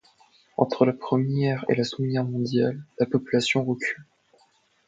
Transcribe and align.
Entre 0.57 0.85
la 0.87 0.93
Première 0.93 1.63
et 1.69 1.75
la 1.75 1.83
Seconde 1.83 2.07
Guerre 2.09 2.25
mondiale, 2.25 2.83
la 2.99 3.05
population 3.05 3.63
recule. 3.63 4.03